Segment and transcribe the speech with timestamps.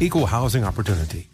[0.00, 1.28] equal housing opportunity.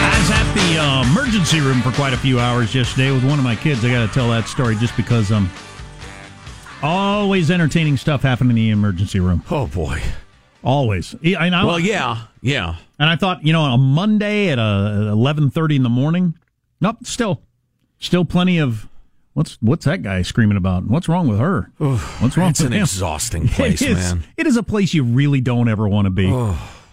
[0.00, 3.38] I was at the uh, emergency room for quite a few hours yesterday with one
[3.38, 3.84] of my kids.
[3.84, 5.50] I got to tell that story just because um
[6.82, 9.42] always entertaining stuff happening in the emergency room.
[9.50, 10.00] Oh boy.
[10.64, 11.14] Always.
[11.38, 11.66] I know.
[11.66, 12.76] Well, yeah, yeah.
[12.98, 16.34] And I thought, you know, on a Monday at uh, eleven thirty in the morning.
[16.80, 17.42] Nope, still,
[17.98, 18.88] still plenty of.
[19.34, 20.84] What's what's that guy screaming about?
[20.84, 21.70] What's wrong with her?
[21.78, 22.50] What's wrong?
[22.50, 22.82] It's with an him?
[22.82, 24.24] exhausting place, it man.
[24.36, 26.28] It is a place you really don't ever want to be.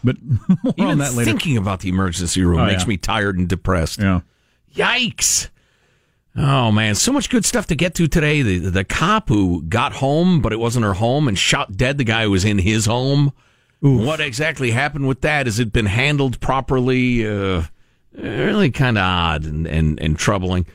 [0.03, 0.17] But
[0.77, 1.31] Even on that later.
[1.31, 2.89] thinking about the emergency room Oh, makes yeah.
[2.89, 3.99] me tired and depressed.
[3.99, 4.21] Yeah.
[4.75, 5.49] Yikes.
[6.35, 8.43] Oh man, so much good stuff to get to today.
[8.43, 12.03] The the cop who got home, but it wasn't her home, and shot dead the
[12.03, 13.31] guy who was in his home.
[13.81, 15.45] What exactly happened with that?
[15.45, 17.27] Has it been handled properly?
[17.27, 17.63] Uh,
[18.13, 20.65] really kind of odd and, and, and troubling.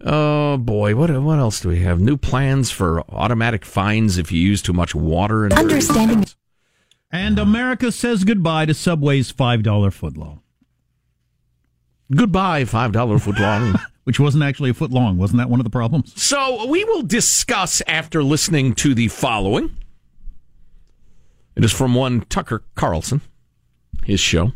[0.00, 2.00] Oh boy, what what else do we have?
[2.00, 5.44] New plans for automatic fines if you use too much water.
[5.44, 6.26] And Understanding.
[7.10, 10.40] And America says goodbye to Subway's five dollar footlong,
[12.14, 13.78] Goodbye, five dollar foot long.
[14.06, 15.18] which wasn't actually a foot long.
[15.18, 16.12] Wasn't that one of the problems?
[16.20, 19.76] So we will discuss after listening to the following.
[21.56, 23.22] It is from one Tucker Carlson,
[24.04, 24.52] his show,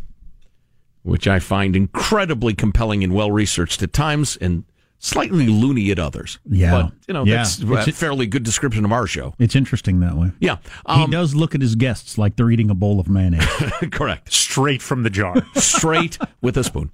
[1.03, 4.65] which I find incredibly compelling and well researched at times and
[4.99, 6.39] slightly loony at others.
[6.47, 6.73] Yeah.
[6.83, 7.37] But, you know, Yeah.
[7.37, 9.35] that's It's- a fairly good description of our show.
[9.39, 10.33] It's interesting that way.
[10.41, 10.57] Yeah.
[10.87, 13.47] he Um, does look at his guests like they're eating a bowl of mayonnaise.
[13.93, 14.31] correct.
[14.31, 15.43] Straight from the jar.
[15.55, 16.91] straight with a spoon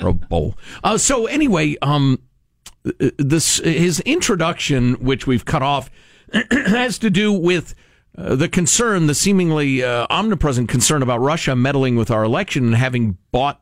[0.00, 0.56] or a bowl.
[0.84, 2.20] Uh, so anyway, um,
[3.18, 5.90] this his introduction, which we've cut off,
[6.52, 7.74] has to do with
[8.16, 12.74] uh, the concern, the seemingly uh, omnipresent concern about Russia meddling with our election and
[12.74, 13.60] having bought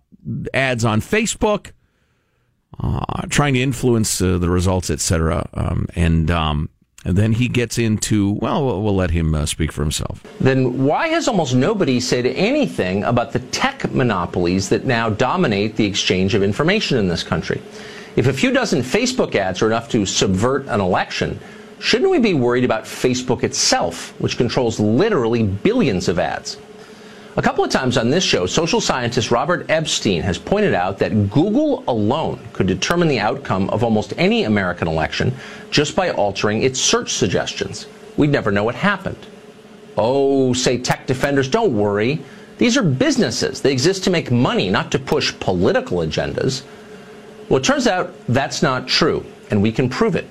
[0.54, 1.72] ads on Facebook,
[2.80, 5.48] uh, trying to influence uh, the results, etc.
[5.54, 6.70] Um, and um,
[7.04, 10.22] and then he gets into well, we'll, let him uh, speak for himself.
[10.40, 15.84] then why has almost nobody said anything about the tech monopolies that now dominate the
[15.84, 17.62] exchange of information in this country?
[18.16, 21.38] If a few dozen Facebook ads are enough to subvert an election,
[21.80, 26.58] shouldn't we be worried about Facebook itself, which controls literally billions of ads?
[27.38, 31.30] A couple of times on this show, social scientist Robert Epstein has pointed out that
[31.30, 35.32] Google alone could determine the outcome of almost any American election
[35.70, 37.86] just by altering its search suggestions.
[38.16, 39.24] We'd never know what happened.
[39.96, 42.20] Oh, say tech defenders, don't worry.
[42.58, 43.60] These are businesses.
[43.60, 46.64] They exist to make money, not to push political agendas.
[47.48, 50.26] Well, it turns out that's not true, and we can prove it.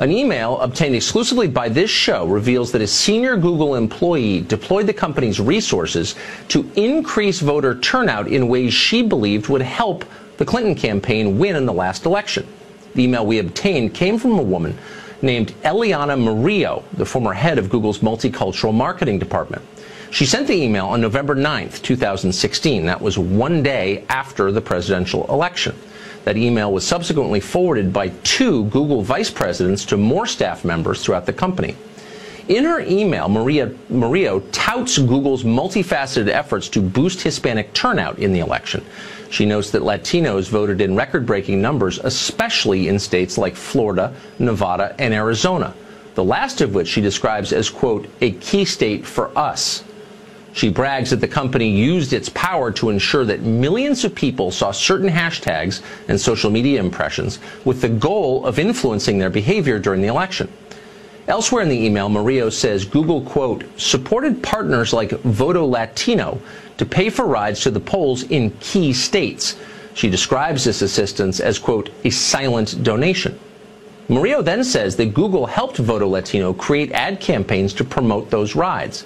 [0.00, 4.94] An email obtained exclusively by this show reveals that a senior Google employee deployed the
[4.94, 6.14] company's resources
[6.48, 10.06] to increase voter turnout in ways she believed would help
[10.38, 12.46] the Clinton campaign win in the last election.
[12.94, 14.78] The email we obtained came from a woman
[15.20, 19.62] named Eliana Murillo, the former head of Google's multicultural marketing department.
[20.10, 22.86] She sent the email on November 9th, 2016.
[22.86, 25.76] That was one day after the presidential election.
[26.24, 31.26] That email was subsequently forwarded by two Google vice presidents to more staff members throughout
[31.26, 31.76] the company.
[32.48, 38.40] In her email, Maria Murillo touts Google's multifaceted efforts to boost Hispanic turnout in the
[38.40, 38.84] election.
[39.30, 44.96] She notes that Latinos voted in record breaking numbers, especially in states like Florida, Nevada,
[44.98, 45.72] and Arizona,
[46.16, 49.84] the last of which she describes as, quote, a key state for us.
[50.52, 54.72] She brags that the company used its power to ensure that millions of people saw
[54.72, 60.08] certain hashtags and social media impressions with the goal of influencing their behavior during the
[60.08, 60.50] election.
[61.28, 66.40] Elsewhere in the email, Murillo says Google, quote, supported partners like Voto Latino
[66.78, 69.56] to pay for rides to the polls in key states.
[69.94, 73.38] She describes this assistance as, quote, a silent donation.
[74.08, 79.04] Murillo then says that Google helped Voto Latino create ad campaigns to promote those rides.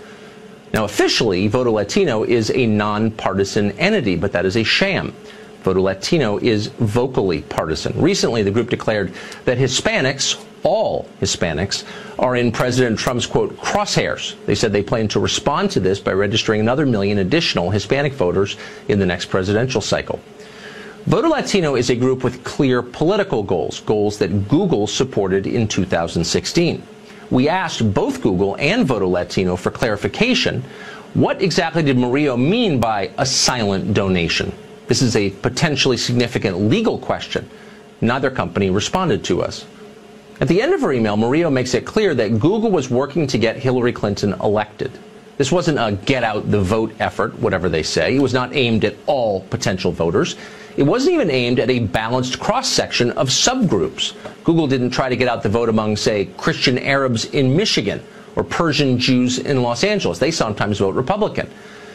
[0.74, 5.14] Now, officially, Voto Latino is a nonpartisan entity, but that is a sham.
[5.62, 7.92] Voto Latino is vocally partisan.
[8.02, 11.84] Recently, the group declared that Hispanics, all Hispanics,
[12.18, 14.34] are in President Trump's quote crosshairs.
[14.46, 18.56] They said they plan to respond to this by registering another million additional Hispanic voters
[18.88, 20.18] in the next presidential cycle.
[21.06, 26.82] Voto Latino is a group with clear political goals, goals that Google supported in 2016
[27.30, 30.62] we asked both Google and Voto Latino for clarification.
[31.14, 34.52] What exactly did Murillo mean by a silent donation?
[34.86, 37.48] This is a potentially significant legal question.
[38.00, 39.64] Neither company responded to us.
[40.40, 43.38] At the end of her email, Murillo makes it clear that Google was working to
[43.38, 44.90] get Hillary Clinton elected.
[45.36, 48.16] This wasn't a get out the vote effort, whatever they say.
[48.16, 50.36] It was not aimed at all potential voters.
[50.76, 54.14] It wasn't even aimed at a balanced cross section of subgroups.
[54.42, 58.02] Google didn't try to get out the vote among, say, Christian Arabs in Michigan
[58.34, 60.18] or Persian Jews in Los Angeles.
[60.18, 61.48] They sometimes vote Republican.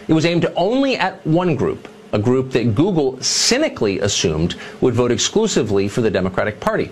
[0.08, 5.12] It was aimed only at one group, a group that Google cynically assumed would vote
[5.12, 6.90] exclusively for the Democratic Party.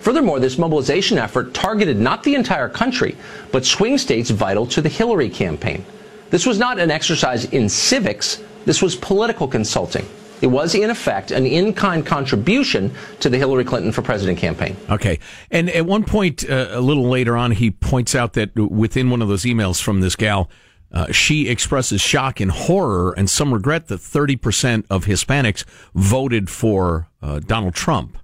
[0.00, 3.16] Furthermore, this mobilization effort targeted not the entire country,
[3.52, 5.84] but swing states vital to the Hillary campaign.
[6.30, 10.06] This was not an exercise in civics, this was political consulting.
[10.44, 14.76] It was, in effect, an in kind contribution to the Hillary Clinton for president campaign.
[14.90, 15.18] Okay.
[15.50, 19.22] And at one point, uh, a little later on, he points out that within one
[19.22, 20.50] of those emails from this gal,
[20.92, 25.64] uh, she expresses shock and horror and some regret that 30% of Hispanics
[25.94, 28.18] voted for uh, Donald Trump.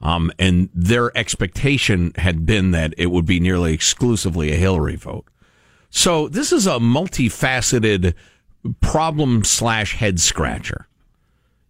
[0.00, 5.26] Um, and their expectation had been that it would be nearly exclusively a Hillary vote.
[5.90, 8.14] So this is a multifaceted
[8.80, 10.86] problem slash head scratcher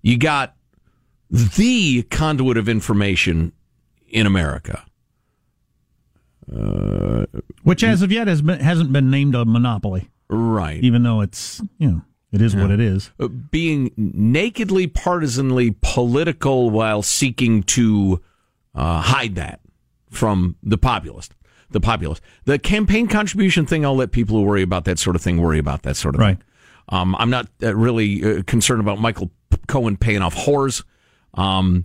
[0.03, 0.55] you got
[1.31, 3.53] the conduit of information
[4.09, 4.85] in America.
[6.53, 7.27] Uh,
[7.63, 10.11] Which, as of yet, has been, hasn't been named a monopoly.
[10.29, 10.83] Right.
[10.83, 12.03] Even though it's, you know,
[12.33, 12.63] it is yeah.
[12.63, 13.11] what it is.
[13.21, 18.21] Uh, being nakedly partisanly political while seeking to
[18.75, 19.61] uh, hide that
[20.11, 21.29] from the populace.
[21.71, 22.21] The populace.
[22.47, 25.59] The campaign contribution thing, I'll let people who worry about that sort of thing worry
[25.61, 26.37] about that sort of right.
[26.37, 26.47] thing.
[26.89, 29.31] Um, I'm not uh, really uh, concerned about Michael
[29.67, 30.85] Cohen paying off whores.
[31.35, 31.85] Um,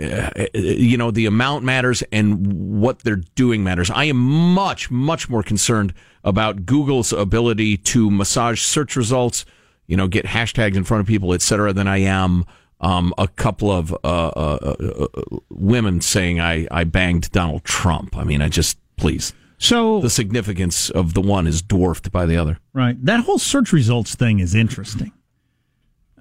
[0.00, 3.90] uh, you know, the amount matters and what they're doing matters.
[3.90, 5.92] I am much, much more concerned
[6.24, 9.44] about Google's ability to massage search results,
[9.86, 12.44] you know, get hashtags in front of people, et cetera, than I am
[12.80, 15.06] um, a couple of uh, uh, uh,
[15.50, 18.16] women saying I, I banged Donald Trump.
[18.16, 19.34] I mean, I just, please.
[19.58, 22.58] So the significance of the one is dwarfed by the other.
[22.72, 22.96] Right.
[23.04, 25.12] That whole search results thing is interesting.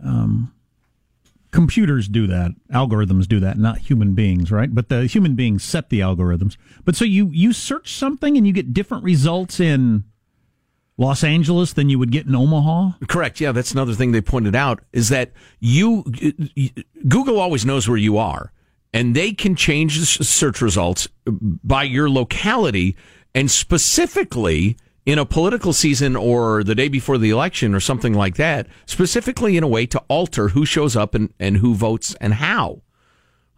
[0.03, 0.53] Um,
[1.51, 5.89] computers do that algorithms do that not human beings right but the human beings set
[5.89, 6.55] the algorithms
[6.85, 10.03] but so you you search something and you get different results in
[10.97, 12.91] Los Angeles than you would get in Omaha?
[13.07, 13.41] Correct.
[13.41, 16.03] Yeah, that's another thing they pointed out is that you
[17.07, 18.51] Google always knows where you are
[18.93, 22.95] and they can change the search results by your locality
[23.33, 28.35] and specifically in a political season or the day before the election or something like
[28.35, 32.35] that, specifically in a way to alter who shows up and, and who votes and
[32.35, 32.81] how.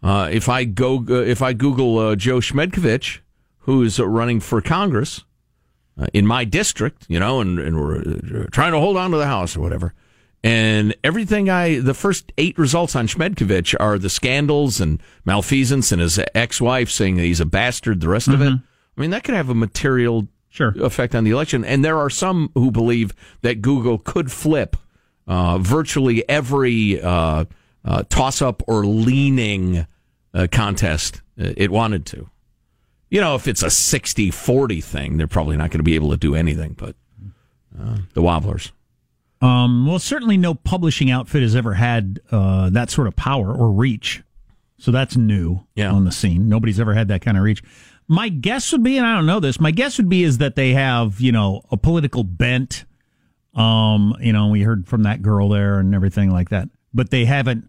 [0.02, 3.20] Uh, if I go, uh, if I Google uh, Joe Schmedkovich,
[3.60, 5.24] who's running for Congress
[5.98, 9.18] uh, in my district, you know, and, and we're uh, trying to hold on to
[9.18, 9.94] the House or whatever,
[10.44, 16.02] and everything I, the first eight results on Schmedkovich are the scandals and malfeasance and
[16.02, 18.02] his ex-wife saying that he's a bastard.
[18.02, 18.42] The rest mm-hmm.
[18.42, 18.60] of it,
[18.98, 20.74] I mean, that could have a material sure.
[20.80, 21.66] effect on the election.
[21.66, 24.78] And there are some who believe that Google could flip
[25.28, 27.46] uh, virtually every uh,
[27.84, 29.88] uh, toss-up or leaning
[30.34, 32.30] uh, contest uh, it wanted to.
[33.10, 36.18] You know, if it's a 60-40 thing, they're probably not going to be able to
[36.18, 36.74] do anything.
[36.74, 36.96] But
[37.80, 38.72] uh, the Wobblers.
[39.42, 43.72] Um, well, certainly no publishing outfit has ever had uh, that sort of power or
[43.72, 44.24] reach.
[44.78, 45.92] So that's new yeah.
[45.92, 46.50] on the scene.
[46.50, 47.62] Nobody's ever had that kind of reach.
[48.14, 50.56] My guess would be, and I don't know this, my guess would be is that
[50.56, 52.86] they have, you know, a political bent.
[53.56, 56.70] Um, you know, we heard from that girl there and everything like that.
[56.94, 57.68] But they haven't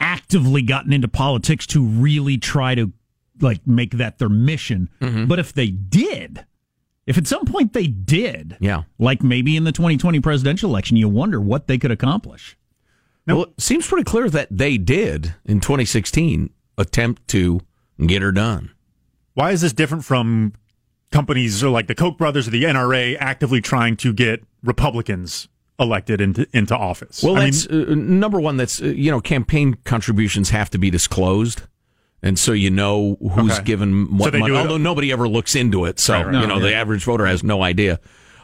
[0.00, 2.92] actively gotten into politics to really try to
[3.40, 4.90] like make that their mission.
[5.00, 5.26] Mm-hmm.
[5.26, 6.44] But if they did,
[7.06, 11.08] if at some point they did, yeah, like maybe in the 2020 presidential election, you
[11.08, 12.56] wonder what they could accomplish.
[13.24, 17.60] Now, well, it seems pretty clear that they did in 2016 attempt to
[18.04, 18.72] get her done.
[19.34, 20.54] Why is this different from
[21.10, 26.46] companies like the Koch brothers or the NRA actively trying to get Republicans elected into
[26.52, 27.22] into office?
[27.22, 28.56] Well, I that's mean, uh, number one.
[28.56, 31.62] That's uh, you know, campaign contributions have to be disclosed
[32.22, 33.64] and so you know who's okay.
[33.64, 34.54] given what so money.
[34.54, 36.40] Although nobody ever looks into it, so right, right.
[36.40, 38.00] you know no, the average voter has no idea.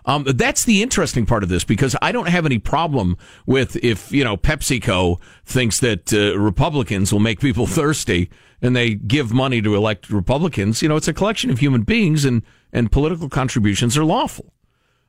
[0.06, 4.12] Um, that's the interesting part of this because I don't have any problem with if
[4.12, 8.30] you know PepsiCo thinks that uh, Republicans will make people thirsty
[8.62, 10.82] and they give money to elect Republicans.
[10.82, 14.52] You know, it's a collection of human beings and and political contributions are lawful.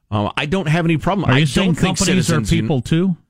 [0.10, 1.30] Uh, I don't have any problem.
[1.30, 3.18] Are I you saying companies are people too?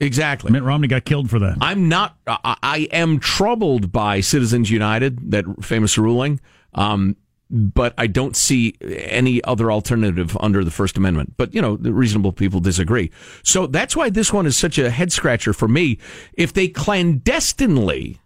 [0.00, 0.50] Exactly.
[0.50, 1.58] Mitt Romney got killed for that.
[1.60, 2.16] I'm not.
[2.26, 6.40] I, I am troubled by Citizens United, that famous ruling.
[6.72, 7.16] Um,
[7.50, 11.34] but I don't see any other alternative under the First Amendment.
[11.36, 13.10] But, you know, the reasonable people disagree.
[13.42, 15.98] So that's why this one is such a head scratcher for me.
[16.34, 18.18] If they clandestinely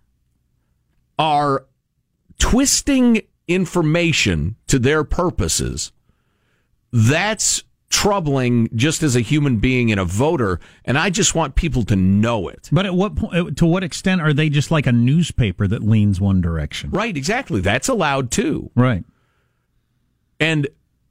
[1.18, 1.66] are
[2.38, 5.92] twisting information to their purposes,
[6.92, 11.84] that's troubling just as a human being and a voter, and I just want people
[11.84, 12.68] to know it.
[12.72, 16.20] But at what point, to what extent are they just like a newspaper that leans
[16.20, 16.90] one direction?
[16.90, 17.60] Right, exactly.
[17.60, 18.70] That's allowed too.
[18.74, 19.04] Right.
[20.40, 20.68] And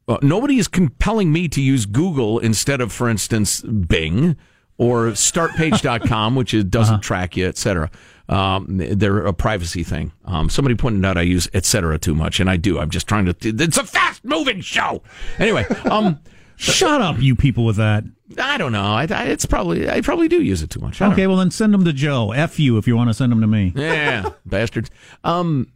[0.08, 4.36] uh, nobody is compelling me to use Google instead of, for instance, Bing
[4.78, 7.02] or startpage.com, which is, doesn't uh-huh.
[7.02, 7.92] track you, etc.
[8.32, 10.14] Um, they're a privacy thing.
[10.26, 12.00] Um, somebody pointed out I use etc.
[12.00, 12.80] too much, and I do.
[12.80, 13.36] I'm just trying to.
[13.42, 15.04] It's a fast moving show.
[15.38, 16.20] Anyway, um,
[16.62, 18.04] Shut up, you people with that.
[18.38, 18.84] I don't know.
[18.84, 21.02] I, I, it's probably I probably do use it too much.
[21.02, 22.34] Okay, well then send them to Joe.
[22.34, 23.74] F you if you want to send them to me.
[23.76, 24.92] Yeah, bastards.
[25.24, 25.72] Um,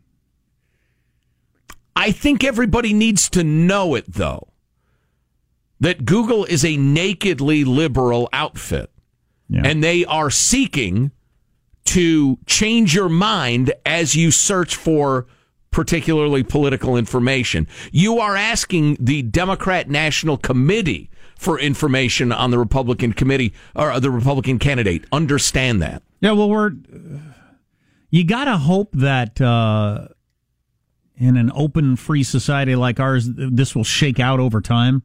[1.95, 4.49] I think everybody needs to know it though.
[5.79, 8.91] That Google is a nakedly liberal outfit,
[9.49, 9.63] yeah.
[9.65, 11.11] and they are seeking
[11.85, 15.27] to change your mind as you search for
[15.71, 17.67] particularly political information.
[17.91, 24.09] You are asking the Democrat National Committee for information on the Republican committee or the
[24.09, 25.05] Republican candidate.
[25.11, 26.01] Understand that.
[26.21, 26.71] Yeah, well, we're
[28.09, 30.07] you got to hope that uh,
[31.17, 35.03] in an open, free society like ours, this will shake out over time,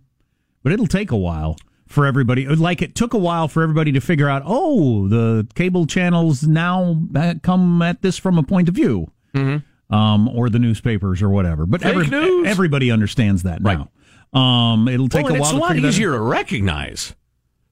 [0.62, 1.56] but it'll take a while
[1.90, 2.46] for everybody.
[2.46, 4.42] Like it took a while for everybody to figure out.
[4.46, 6.96] Oh, the cable channels now
[7.42, 9.10] come at this from a point of view.
[9.34, 11.66] Mm-hmm um, or the newspapers or whatever.
[11.66, 12.06] But every,
[12.46, 13.78] everybody understands that right.
[13.78, 14.38] now.
[14.38, 15.42] Um, it'll take well, a while.
[15.42, 17.14] It's a lot easier to recognize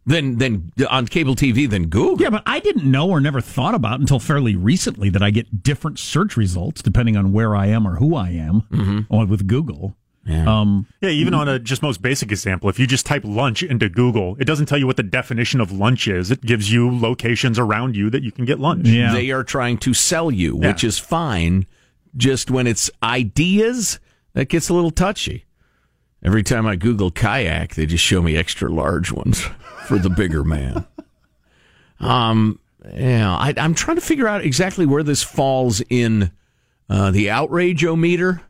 [0.07, 2.21] than than on cable TV than Google.
[2.21, 5.63] Yeah, but I didn't know or never thought about until fairly recently that I get
[5.63, 9.31] different search results depending on where I am or who I am mm-hmm.
[9.31, 9.97] with Google.
[10.29, 10.61] Yeah.
[10.61, 13.89] Um, yeah, even on a just most basic example, if you just type lunch into
[13.89, 16.31] Google, it doesn't tell you what the definition of lunch is.
[16.31, 18.87] It gives you locations around you that you can get lunch.
[18.87, 19.13] Yeah.
[19.13, 20.69] They are trying to sell you, yeah.
[20.69, 21.67] which is fine
[22.17, 23.99] just when it's ideas,
[24.35, 25.47] that gets a little touchy.
[26.23, 29.41] Every time I Google kayak, they just show me extra large ones
[29.87, 30.85] for the bigger man.
[32.01, 32.61] Um,
[32.95, 36.31] yeah, I, am trying to figure out exactly where this falls in
[36.89, 38.43] uh, the outrage-o-meter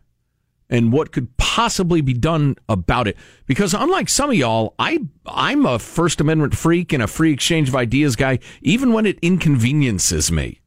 [0.71, 3.17] and what could possibly be done about it.
[3.47, 7.71] Because unlike some of y'all, I I'm a First Amendment freak and a free exchange
[7.71, 10.61] of ideas guy, even when it inconveniences me.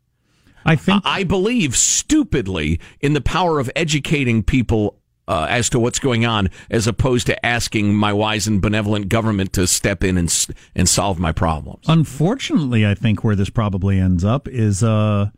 [0.65, 4.97] I think I believe stupidly in the power of educating people
[5.27, 9.53] uh, as to what's going on, as opposed to asking my wise and benevolent government
[9.53, 11.85] to step in and and solve my problems.
[11.87, 15.29] Unfortunately, I think where this probably ends up is uh,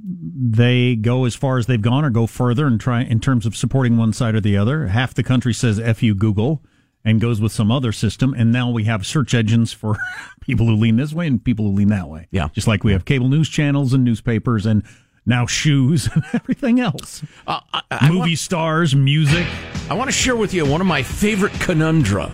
[0.00, 3.56] they go as far as they've gone or go further and try in terms of
[3.56, 4.88] supporting one side or the other.
[4.88, 6.62] Half the country says "f you Google"
[7.04, 9.96] and goes with some other system, and now we have search engines for
[10.40, 12.28] people who lean this way and people who lean that way.
[12.30, 12.48] Yeah.
[12.52, 14.82] just like we have cable news channels and newspapers and
[15.26, 17.22] now shoes and everything else.
[17.46, 19.46] Uh, I, I Movie want, stars, music.
[19.90, 22.32] I want to share with you one of my favorite conundra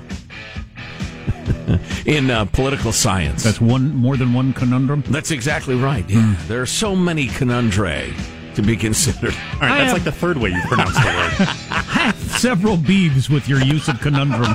[2.07, 3.43] in uh, political science.
[3.43, 5.03] That's one more than one conundrum.
[5.09, 6.09] That's exactly right.
[6.09, 6.37] Yeah.
[6.47, 8.13] There are so many conundra
[8.55, 9.35] to be considered.
[9.55, 11.49] All right, that's like the third way you pronounce the word.
[11.95, 14.55] have several beeves with your use of conundrum.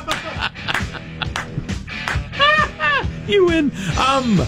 [3.28, 3.72] you win.
[4.00, 4.40] Um,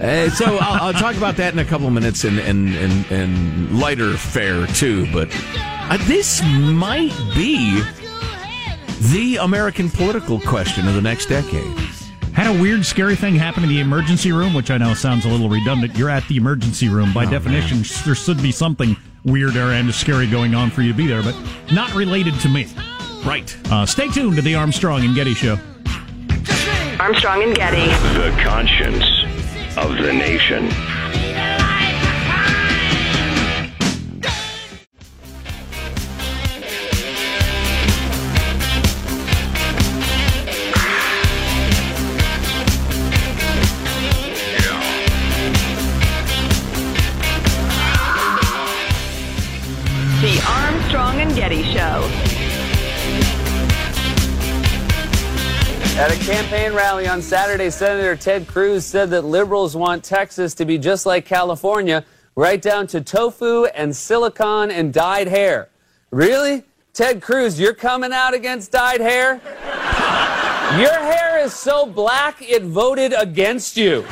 [0.00, 3.10] uh, so I'll, I'll talk about that in a couple of minutes and and, and,
[3.10, 5.10] and lighter fare too.
[5.12, 7.82] But uh, this might be
[9.12, 11.76] the American political question of the next decade.
[12.38, 15.28] Had a weird, scary thing happen in the emergency room, which I know sounds a
[15.28, 15.96] little redundant.
[15.96, 17.12] You're at the emergency room.
[17.12, 21.08] By definition, there should be something weird and scary going on for you to be
[21.08, 21.34] there, but
[21.72, 22.68] not related to me.
[23.24, 23.56] Right.
[23.72, 25.58] Uh, stay tuned to the Armstrong and Getty Show.
[27.00, 27.86] Armstrong and Getty.
[28.16, 29.04] The conscience
[29.76, 30.68] of the nation.
[55.98, 60.64] At a campaign rally on Saturday, Senator Ted Cruz said that liberals want Texas to
[60.64, 62.04] be just like California,
[62.36, 65.70] right down to tofu and silicon and dyed hair.
[66.12, 66.62] Really?
[66.92, 69.40] Ted Cruz, you're coming out against dyed hair?
[70.78, 74.02] Your hair is so black it voted against you.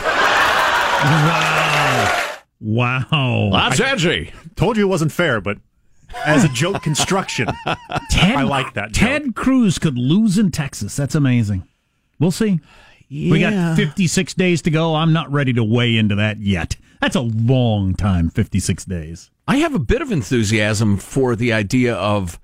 [1.00, 2.38] Wow.
[2.61, 3.50] Wow.
[3.52, 4.32] That's edgy.
[4.56, 5.58] Told you it wasn't fair, but
[6.25, 7.47] as a joke construction,
[8.10, 8.91] Ted, I like that.
[8.91, 9.08] joke.
[9.08, 10.97] Ted Cruz could lose in Texas.
[10.97, 11.63] That's amazing.
[12.19, 12.61] We'll see.
[13.11, 14.95] We got 56 days to go.
[14.95, 16.76] I'm not ready to weigh into that yet.
[17.00, 19.31] That's a long time, 56 days.
[19.47, 22.41] I have a bit of enthusiasm for the idea of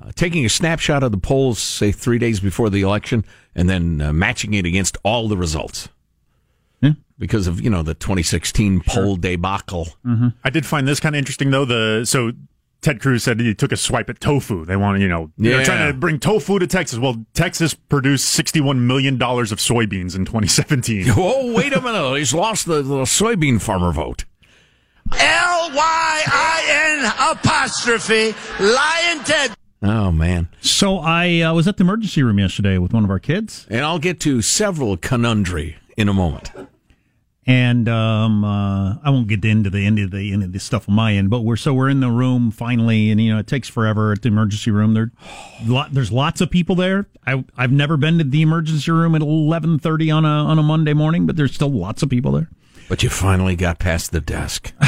[0.00, 3.24] uh, taking a snapshot of the polls, say three days before the election,
[3.54, 5.88] and then uh, matching it against all the results.
[6.80, 6.92] Yeah.
[7.18, 9.88] Because of you know the 2016 poll debacle.
[10.44, 11.64] I did find this kind of interesting though.
[11.64, 12.32] The so
[12.82, 14.64] Ted Cruz said he took a swipe at tofu.
[14.64, 15.56] They want to, you know, Yeah.
[15.56, 16.98] they're trying to bring tofu to Texas.
[16.98, 21.06] Well, Texas produced sixty-one million dollars of soybeans in 2017.
[21.16, 22.16] Oh, wait a minute!
[22.18, 24.24] He's lost the, the soybean farmer vote.
[25.12, 29.52] L Y I N apostrophe Lyin' Ted.
[29.82, 30.48] Oh man!
[30.60, 33.84] So I uh, was at the emergency room yesterday with one of our kids, And
[33.84, 36.50] I'll get to several conundry in a moment.
[37.46, 40.88] And um, uh, I won't get into the end of the end of the stuff
[40.88, 43.46] on my end, but we're so we're in the room finally, and you know it
[43.46, 44.94] takes forever at the emergency room.
[44.94, 45.12] There,
[45.64, 47.06] lot, there's lots of people there.
[47.26, 50.62] I I've never been to the emergency room at eleven thirty on a on a
[50.62, 52.50] Monday morning, but there's still lots of people there.
[52.88, 54.72] But you finally got past the desk.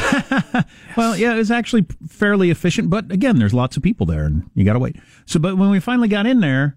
[0.96, 4.50] Well, yeah, it was actually fairly efficient, but again, there's lots of people there, and
[4.56, 4.96] you got to wait.
[5.26, 6.76] So, but when we finally got in there,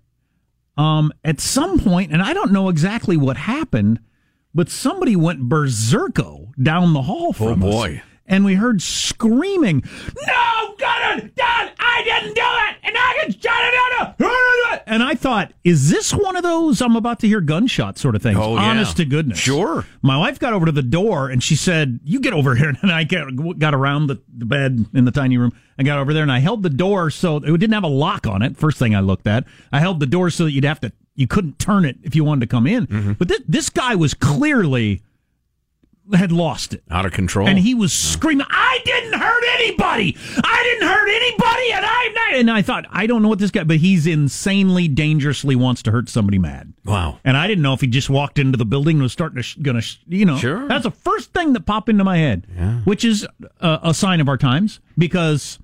[0.77, 3.99] um, at some point, and I don't know exactly what happened,
[4.53, 7.73] but somebody went berserko down the hall oh, from Oh, us.
[7.75, 8.01] boy.
[8.27, 9.83] And we heard screaming,
[10.25, 10.75] "No,
[11.17, 11.69] it, done!
[11.79, 16.11] I didn't do it, and I can shut it down!" And I thought, is this
[16.13, 18.37] one of those I'm about to hear gunshot sort of things?
[18.39, 18.63] Oh, yeah.
[18.63, 19.85] Honest to goodness, Sure.
[20.01, 22.91] my wife got over to the door and she said, "You get over here." And
[22.91, 25.51] I got, around the, the bed in the tiny room.
[25.77, 28.27] I got over there and I held the door so it didn't have a lock
[28.27, 28.57] on it.
[28.57, 31.27] First thing I looked at, I held the door so that you'd have to you
[31.27, 32.87] couldn't turn it if you wanted to come in.
[32.87, 33.11] Mm-hmm.
[33.13, 35.01] But this this guy was clearly
[36.13, 36.83] had lost it.
[36.89, 37.47] Out of control.
[37.47, 40.17] And he was screaming, "I didn't hurt anybody!
[40.43, 42.01] I didn't hurt anybody!" And I
[42.33, 45.91] and I thought, I don't know what this guy, but he's insanely, dangerously wants to
[45.91, 46.73] hurt somebody mad.
[46.85, 47.19] wow.
[47.23, 49.43] And I didn't know if he just walked into the building and was starting to,
[49.43, 50.37] sh- gonna, sh- you know.
[50.37, 50.67] Sure.
[50.67, 52.47] That's the first thing that popped into my head,
[52.85, 53.27] which is
[53.59, 55.59] a, a sign of our times because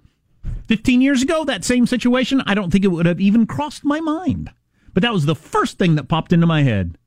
[0.68, 4.00] 15 years ago, that same situation, I don't think it would have even crossed my
[4.00, 4.52] mind.
[4.98, 6.98] But that was the first thing that popped into my head.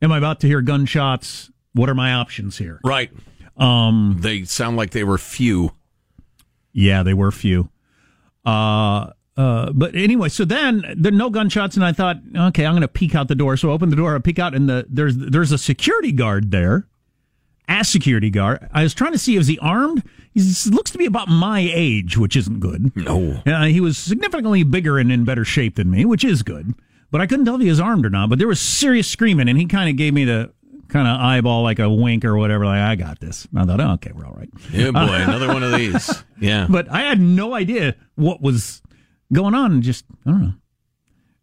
[0.00, 1.50] Am I about to hear gunshots?
[1.72, 2.78] What are my options here?
[2.84, 3.10] Right.
[3.56, 5.72] Um, They sound like they were few.
[6.72, 7.70] Yeah, they were few.
[8.46, 12.74] Uh, uh, but anyway, so then there are no gunshots, and I thought, okay, I'm
[12.74, 13.56] going to peek out the door.
[13.56, 16.52] So I open the door, I peek out, and the there's there's a security guard
[16.52, 16.86] there,
[17.68, 18.68] a security guard.
[18.72, 20.04] I was trying to see, is he armed?
[20.34, 22.94] He looks to be about my age, which isn't good.
[22.94, 23.42] No.
[23.44, 26.74] Uh, he was significantly bigger and in better shape than me, which is good.
[27.12, 28.30] But I couldn't tell if he was armed or not.
[28.30, 30.50] But there was serious screaming, and he kind of gave me the
[30.88, 32.64] kind of eyeball, like a wink or whatever.
[32.64, 33.46] Like I got this.
[33.52, 34.48] And I thought, oh, okay, we're all right.
[34.72, 36.24] Yeah, boy, another one of these.
[36.40, 36.66] Yeah.
[36.68, 38.82] But I had no idea what was
[39.32, 39.82] going on.
[39.82, 40.54] Just I don't know.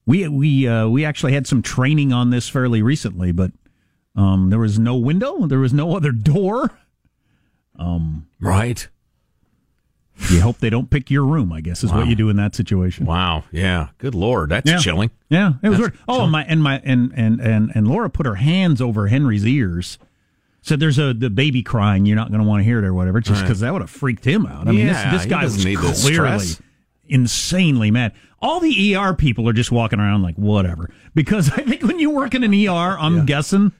[0.07, 3.51] We we uh, we actually had some training on this fairly recently, but
[4.15, 6.71] um, there was no window, there was no other door.
[7.77, 8.87] Um, right.
[10.29, 11.51] You hope they don't pick your room.
[11.53, 11.99] I guess is Wow.
[11.99, 13.05] what you do in that situation.
[13.05, 13.45] Wow.
[13.51, 13.87] Yeah.
[13.99, 14.77] Good lord, that's Yeah.
[14.77, 15.11] chilling.
[15.29, 15.99] Yeah, it was That's weird.
[16.07, 19.45] Oh, and my and my and and and and Laura put her hands over Henry's
[19.45, 19.97] ears.
[20.61, 22.05] Said there's a the baby crying.
[22.05, 23.47] You're not going to want to hear it or whatever, just Right.
[23.47, 24.67] because that would have freaked him out.
[24.67, 26.61] I mean, Yeah, this, this guy was clearly stress.
[27.07, 28.11] insanely mad.
[28.41, 30.89] All the ER people are just walking around like whatever.
[31.15, 33.71] Because I think when you work in an ER, I'm guessing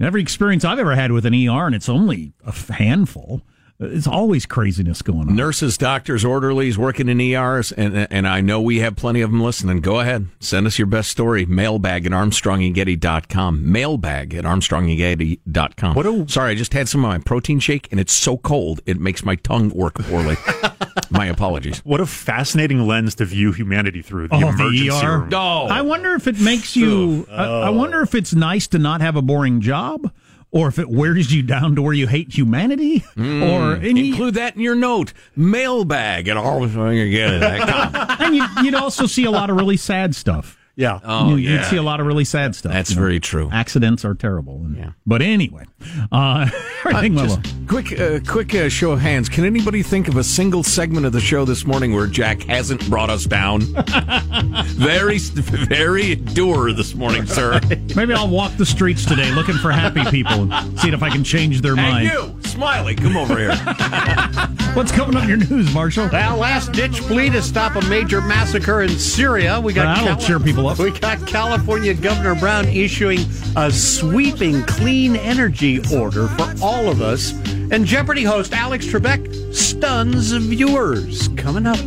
[0.00, 3.42] every experience I've ever had with an ER, and it's only a handful.
[3.80, 5.36] It's always craziness going on.
[5.36, 9.40] Nurses, doctors, orderlies working in ERs, and and I know we have plenty of them
[9.40, 9.80] listening.
[9.82, 11.46] Go ahead, send us your best story.
[11.46, 13.70] Mailbag at ArmstrongandGetty.com.
[13.70, 15.94] Mailbag at ArmstrongandGetty.com.
[15.94, 18.80] What a, Sorry, I just had some of my protein shake, and it's so cold
[18.84, 20.36] it makes my tongue work poorly.
[21.10, 21.78] my apologies.
[21.84, 24.28] What a fascinating lens to view humanity through.
[24.28, 25.18] The Oh, emergency the ER.
[25.20, 25.32] room.
[25.34, 27.26] I wonder if it makes you.
[27.30, 30.10] I, I wonder if it's nice to not have a boring job,
[30.50, 33.42] or if it wears you down to where you hate humanity, hmm.
[33.42, 34.10] or any.
[34.10, 35.12] Include that in your note.
[35.36, 37.94] Mailbag at ArmstrongandGetty.com.
[37.94, 38.16] Eh?
[38.24, 40.57] and you, you'd also see a lot of really sad stuff.
[40.78, 41.00] Yeah.
[41.04, 41.50] Oh, You'd- yeah.
[41.56, 42.72] You'd see a lot of really sad stuff.
[42.72, 43.02] That's you know.
[43.02, 43.50] very true.
[43.52, 44.62] Accidents are terrible.
[44.64, 45.64] and- But anyway,
[46.12, 46.48] uh,
[46.86, 47.54] everything Uh, just well.
[47.66, 49.28] quick, uh, quick uh, show of hands.
[49.28, 52.88] Can anybody think of a single segment of the show this morning where Jack hasn't
[52.88, 53.62] brought us down?
[54.76, 57.60] very, very dour this morning, sir.
[57.96, 61.24] Maybe I'll walk the streets today looking for happy people and see if I can
[61.24, 62.08] change their And mind.
[62.08, 63.56] you, Smiley, come over here.
[64.74, 66.08] What's coming up in your news, Marshall?
[66.12, 69.60] Well, last ditch plea to stop a major massacre in Syria.
[69.60, 70.78] We got That'll cheer people up.
[70.78, 73.20] We got California Governor Brown issuing
[73.56, 77.32] a sweeping clean energy order for all of us.
[77.70, 81.28] And Jeopardy host Alex Trebek stuns viewers.
[81.36, 81.78] Coming up.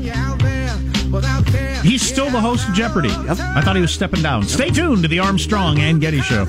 [1.84, 3.12] He's still the host of Jeopardy.
[3.12, 4.44] I thought he was stepping down.
[4.44, 6.46] Stay tuned to the Armstrong and Getty Show.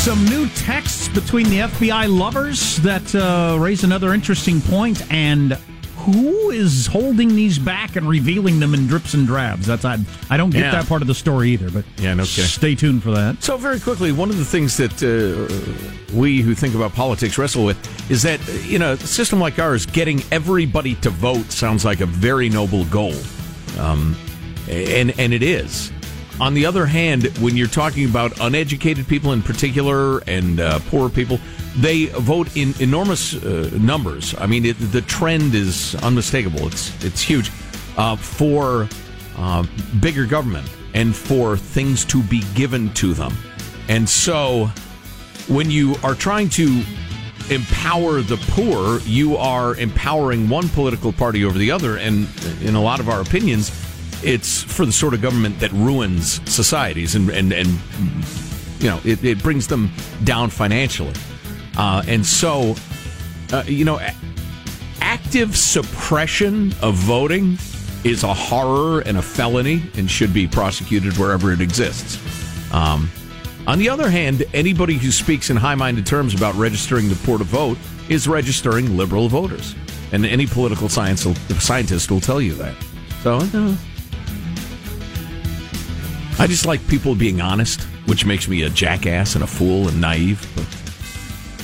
[0.00, 5.52] Some new texts between the FBI lovers that uh, raise another interesting point, and
[5.98, 9.66] who is holding these back and revealing them in drips and drabs?
[9.66, 9.98] That's I,
[10.30, 10.70] I don't get Yeah.
[10.70, 12.44] that part of the story either, but Yeah, no kidding.
[12.46, 13.42] Stay tuned for that.
[13.42, 17.66] So, very quickly, one of the things that uh, we who think about politics wrestle
[17.66, 22.00] with is that, you know, a system like ours, getting everybody to vote sounds like
[22.00, 23.14] a very noble goal.
[23.78, 24.16] Um,
[24.68, 25.92] and, and it is.
[26.40, 31.10] On the other hand, when you're talking about uneducated people in particular and uh, poor
[31.10, 31.38] people,
[31.76, 34.34] they vote in enormous uh, numbers.
[34.38, 36.66] I mean, it, the trend is unmistakable.
[36.66, 37.50] It's it's huge
[37.98, 38.88] uh, for
[39.36, 39.66] uh,
[40.00, 43.34] bigger government and for things to be given to them.
[43.88, 44.70] And so,
[45.46, 46.82] when you are trying to
[47.50, 51.98] empower the poor, you are empowering one political party over the other.
[51.98, 52.26] And
[52.62, 53.89] in a lot of our opinions,
[54.22, 57.68] it's for the sort of government that ruins societies and and, and
[58.78, 59.90] you know it, it brings them
[60.24, 61.14] down financially.
[61.76, 62.74] Uh, and so,
[63.52, 64.00] uh, you know,
[65.00, 67.56] active suppression of voting
[68.04, 72.18] is a horror and a felony and should be prosecuted wherever it exists.
[72.72, 73.10] Um,
[73.66, 77.38] on the other hand, anybody who speaks in high minded terms about registering the poor
[77.38, 77.78] to vote
[78.08, 79.74] is registering liberal voters.
[80.12, 81.22] And any political science
[81.62, 82.74] scientist will tell you that.
[83.22, 83.76] So, uh,
[86.40, 90.00] I just like people being honest, which makes me a jackass and a fool and
[90.00, 90.40] naive.
[90.56, 90.64] But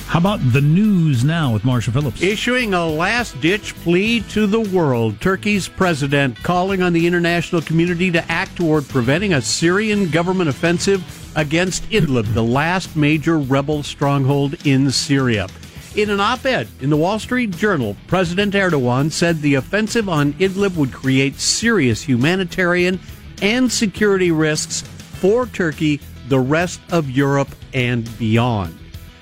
[0.05, 2.21] How about the news now with Marsha Phillips?
[2.21, 8.11] Issuing a last ditch plea to the world, Turkey's president calling on the international community
[8.11, 11.03] to act toward preventing a Syrian government offensive
[11.35, 15.47] against Idlib, the last major rebel stronghold in Syria.
[15.95, 20.33] In an op ed in the Wall Street Journal, President Erdogan said the offensive on
[20.33, 22.99] Idlib would create serious humanitarian
[23.41, 28.77] and security risks for Turkey, the rest of Europe, and beyond.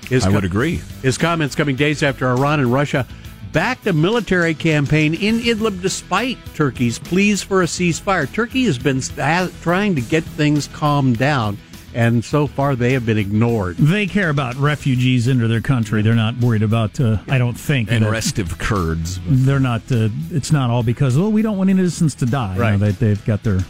[0.08, 0.80] His I co- would agree.
[1.02, 3.06] His comments coming days after Iran and Russia
[3.52, 8.30] backed a military campaign in Idlib despite Turkey's pleas for a ceasefire.
[8.32, 11.56] Turkey has been st- trying to get things calmed down.
[11.94, 13.74] and so far they have been ignored.
[13.78, 16.02] They care about refugees into their country.
[16.02, 17.00] They're not worried about.
[17.00, 19.18] Uh, I don't think And restive Kurds.
[19.26, 19.80] They're not.
[19.90, 22.52] Uh, it's not all because oh we don't want innocents to die.
[22.52, 22.78] You know, Right.
[22.78, 23.60] they, they've got their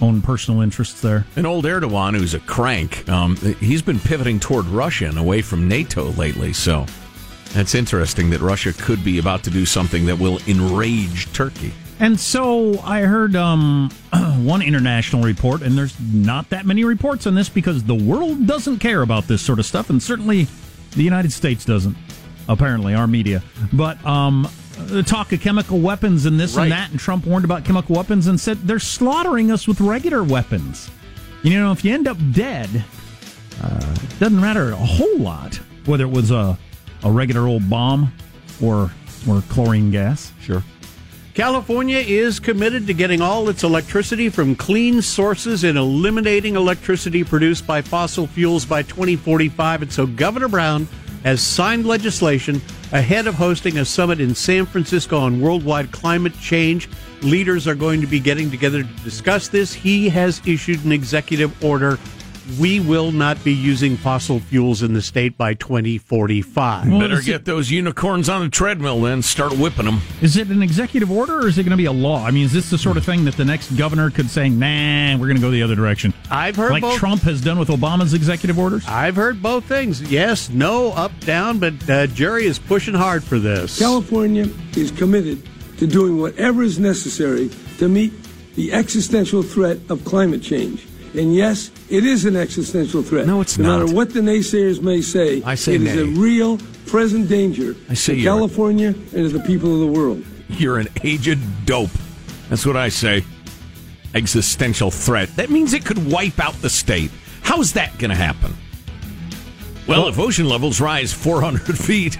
[0.00, 1.26] own personal interests there.
[1.36, 5.68] And old Erdogan, who's a crank, um, he's been pivoting toward Russia and away from
[5.68, 6.52] NATO lately.
[6.52, 6.86] So
[7.52, 11.72] that's interesting that Russia could be about to do something that will enrage Turkey.
[11.98, 13.90] And so I heard um,
[14.38, 18.78] one international report, and there's not that many reports on this because the world doesn't
[18.78, 20.46] care about this sort of stuff, and certainly
[20.92, 21.96] the United States doesn't.
[22.48, 23.44] Apparently, our media.
[23.72, 24.48] But um,
[24.86, 26.64] the talk of chemical weapons and this Right.
[26.64, 30.22] and that, and Trump warned about chemical weapons and said they're slaughtering us with regular
[30.22, 30.90] weapons.
[31.42, 32.84] You know, if you end up dead,
[33.62, 36.58] uh, it doesn't matter a whole lot whether it was a
[37.02, 38.12] a regular old bomb
[38.62, 38.90] or
[39.28, 40.32] or chlorine gas.
[40.42, 40.62] Sure.
[41.34, 47.66] California is committed to getting all its electricity from clean sources and eliminating electricity produced
[47.66, 49.82] by fossil fuels by 2045.
[49.82, 50.88] And so Governor Brown
[51.24, 52.60] has signed legislation
[52.92, 56.88] ahead of hosting a summit in San Francisco on worldwide climate change.
[57.22, 59.72] Leaders are going to be getting together to discuss this.
[59.72, 61.98] He has issued an executive order.
[62.58, 66.90] We will not be using fossil fuels in the state by 2045.
[66.90, 70.00] Better get those unicorns on a treadmill then, start whipping them.
[70.20, 72.24] Is it an executive order or is it going to be a law?
[72.24, 75.16] I mean, is this the sort of thing that the next governor could say, nah,
[75.16, 76.12] we're going to go the other direction?
[76.30, 76.98] I've heard Like both.
[76.98, 78.84] Trump has done with Obama's executive orders?
[78.88, 80.02] I've heard both things.
[80.10, 83.78] Yes, no, up, down, but uh, Jerry is pushing hard for this.
[83.78, 85.46] California is committed
[85.78, 88.12] to doing whatever is necessary to meet
[88.54, 90.86] the existential threat of climate change.
[91.14, 93.26] And yes, it is an existential threat.
[93.26, 93.80] No, it's no not.
[93.84, 97.94] matter what the naysayers may say, I say it is a real present danger I
[97.94, 100.24] say to California and to the people of the world.
[100.48, 101.90] You're an aged dope.
[102.48, 103.24] That's what I say.
[104.14, 105.34] Existential threat.
[105.36, 107.10] That means it could wipe out the state.
[107.42, 108.54] How's that going to happen?
[109.86, 112.18] Well, if ocean levels rise 400 feet.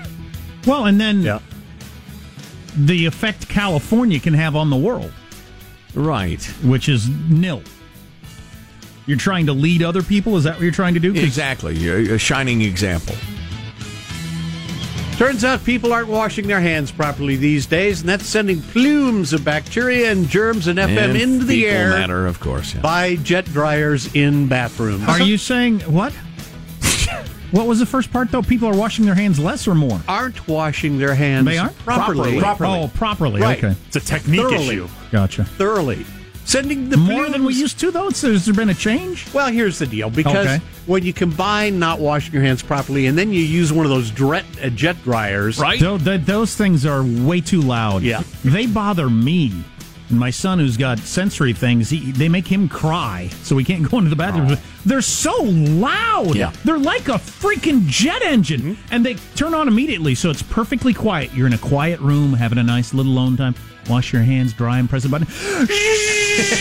[0.66, 1.40] Well, and then
[2.76, 5.12] the effect California can have on the world.
[5.94, 6.42] Right.
[6.64, 7.62] Which is nil.
[9.10, 10.36] You're trying to lead other people?
[10.36, 11.12] Is that what you're trying to do?
[11.12, 11.76] Exactly.
[11.76, 13.16] You're a shining example.
[15.16, 19.44] Turns out people aren't washing their hands properly these days, and that's sending plumes of
[19.44, 22.72] bacteria and germs and FM And into the fecal air matter, of course.
[22.72, 22.82] yeah.
[22.82, 25.08] by jet dryers in bathrooms.
[25.08, 26.12] Are you saying what?
[27.50, 28.42] what was the first part though?
[28.42, 30.00] People are washing their hands less or more?
[30.06, 32.38] aren't washing their hands They aren't properly?
[32.40, 33.40] Oh, properly.
[33.42, 33.58] Right.
[33.62, 34.66] Okay, It's a technique Thoroughly.
[34.76, 34.88] issue.
[35.10, 35.44] gotcha.
[35.44, 36.06] Thoroughly.
[36.50, 38.08] Sending the More than we plumes- used to, though.
[38.08, 39.24] It's, has there been a change?
[39.32, 40.10] Well, here's the deal.
[40.10, 40.60] Because Okay.
[40.86, 44.10] when you combine not washing your hands properly and then you use one of those
[44.10, 45.78] dret, uh, jet dryers, right?
[45.78, 48.02] th- those things are way too loud.
[48.02, 48.24] Yeah.
[48.44, 49.52] They bother me.
[50.08, 53.88] And my son, who's got sensory things, he, they make him cry, so he can't
[53.88, 54.58] go into the bathroom.
[54.84, 56.34] They're so loud.
[56.34, 56.50] Yeah.
[56.64, 58.76] They're like a freaking jet engine.
[58.90, 61.32] And they turn on immediately, so it's perfectly quiet.
[61.32, 63.54] You're in a quiet room, having a nice little alone time.
[63.88, 65.28] Wash your hands, dry, and press the button.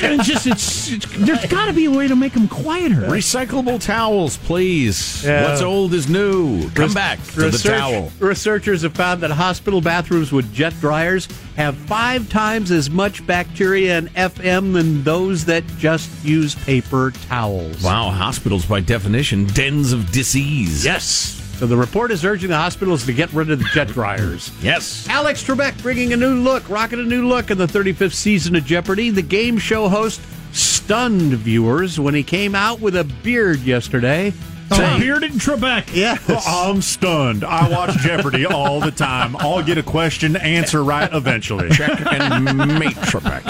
[0.03, 2.95] And just, it's, it's there's got to be a way to make them quieter.
[3.08, 5.23] Recyclable towels, please.
[5.23, 5.49] Yeah.
[5.49, 6.69] What's old is new.
[6.71, 8.12] Come Res- back to the towel.
[8.19, 13.97] Researchers have found that hospital bathrooms with jet dryers have five times as much bacteria
[13.97, 17.84] and FM than those that just use paper towels.
[17.84, 20.86] Wow, hospitals by definition, dens of disease.
[20.86, 21.38] Yes.
[21.60, 24.50] So the report is urging the hospitals to get rid of the jet dryers.
[24.62, 25.06] Yes.
[25.10, 28.63] Alex Trebek bringing a new look, rocking a new look in the 35th season of
[28.63, 29.10] Jeopardy.
[29.10, 30.22] The game show host
[30.54, 34.32] stunned viewers when he came out with a beard yesterday.
[34.72, 35.93] Oh, bearded Trebek.
[35.93, 36.24] Yes.
[36.48, 37.43] I'm stunned.
[37.43, 39.36] I watch Jeopardy all the time.
[39.36, 41.69] I'll get a question, answer right eventually.
[41.72, 43.41] Check and mate Trebek.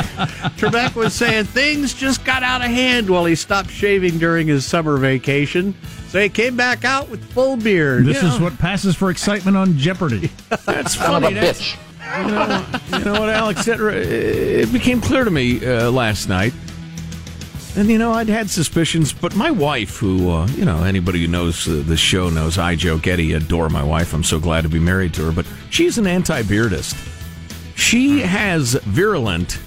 [0.57, 4.65] Trebek was saying things just got out of hand while he stopped shaving during his
[4.65, 5.75] summer vacation.
[6.09, 8.03] So he came back out with full beard.
[8.05, 10.31] This is know, what passes for excitement on Jeopardy.
[10.65, 11.35] That's funny.
[11.35, 11.75] That's,
[12.17, 13.65] you, know, you know what, Alex?
[13.65, 16.53] That, uh, it became clear to me uh, last night.
[17.75, 21.27] And, you know, I'd had suspicions, but my wife, who, uh, you know, anybody who
[21.27, 24.11] knows uh, the show knows I, Joe Getty, adore my wife.
[24.11, 26.97] I'm so glad to be married to her, but she's an anti beardist.
[27.75, 29.59] She has virulent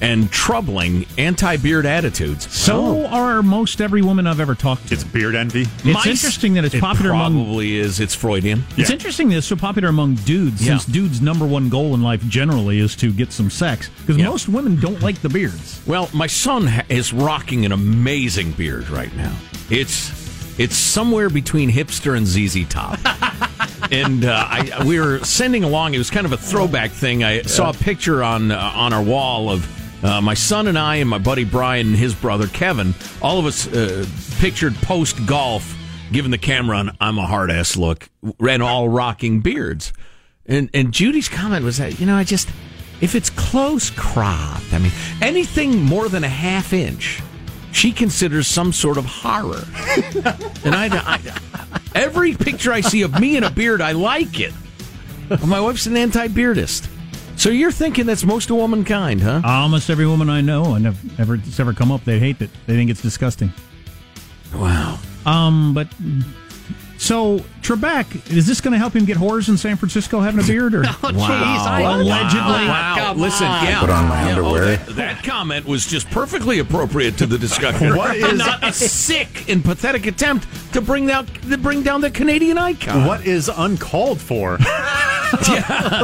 [0.00, 2.50] and troubling anti beard attitudes.
[2.54, 4.94] So are most every woman I've ever talked to.
[4.94, 5.62] It's beard envy.
[5.62, 7.34] It's My- interesting that it's it popular among.
[7.34, 8.00] probably is.
[8.00, 8.64] It's Freudian.
[8.76, 10.78] It's interesting that it's so popular among dudes, Yeah.
[10.78, 13.90] since dudes' number one goal in life generally is to get some sex.
[14.00, 14.28] Because Yeah.
[14.28, 15.80] most women don't like the beards.
[15.86, 19.32] Well, my son ha- is rocking an amazing beard right now.
[19.70, 20.12] It's
[20.58, 22.98] it's somewhere between hipster and ZZ Top.
[23.92, 25.94] and uh, I, we were sending along.
[25.94, 27.22] It was kind of a throwback thing.
[27.22, 29.64] I saw a picture on uh, on our wall of
[30.02, 33.46] Uh, my son and I and my buddy Brian and his brother Kevin, all of
[33.46, 34.06] us uh,
[34.38, 35.76] pictured post golf,
[36.12, 38.08] giving the camera an "I'm a hard ass" look,
[38.40, 39.92] and all rocking beards.
[40.46, 42.48] And and Judy's comment was that you know I just
[43.00, 47.20] if it's close cropped, I mean anything more than a half inch,
[47.72, 49.64] she considers some sort of horror.
[50.64, 51.40] and I, I
[51.94, 54.52] every picture I see of me in a beard, I like it.
[55.44, 56.88] My wife's an anti-beardist.
[57.38, 59.40] So you're thinking that's most of womankind, huh?
[59.44, 62.50] Almost every woman I know, and have ever it's ever come up, they hate it.
[62.66, 63.52] They think it's disgusting.
[64.52, 64.98] Wow.
[65.24, 65.86] Um, but
[66.96, 70.46] so Trebek, is this going to help him get whores in San Francisco having a
[70.46, 70.74] beard?
[70.74, 72.40] Or Oh, jeez, I- allegedly?
[72.66, 72.94] Wow.
[72.98, 73.64] Come Listen, on.
[73.66, 73.80] yeah.
[73.80, 74.76] Put on my Yeah, oh, underwear.
[74.76, 77.94] that, that comment was just perfectly appropriate to the discussion.
[77.96, 82.10] What is- not a sick and pathetic attempt to bring down to bring down the
[82.10, 83.06] Canadian icon?
[83.06, 84.58] What is uncalled for?